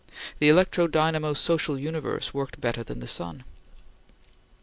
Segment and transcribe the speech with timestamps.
[0.39, 3.43] The electro dynamo social universe worked better than the sun.